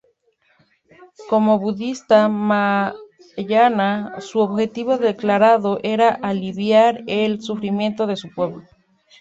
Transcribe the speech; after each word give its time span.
Como 1.31 1.57
budista 1.65 2.21
Mahāyāna, 2.37 4.19
su 4.29 4.39
objetivo 4.47 4.97
declarado 5.05 5.77
era 5.91 6.09
aliviar 6.31 7.01
el 7.19 7.39
sufrimiento 7.51 8.07
de 8.07 8.15
su 8.23 8.31
pueblo. 8.39 8.63